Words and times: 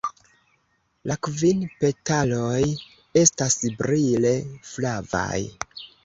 La 1.09 1.17
kvin 1.25 1.59
petaloj 1.83 2.61
estas 3.21 3.57
brile 3.83 4.31
flavaj. 4.71 5.39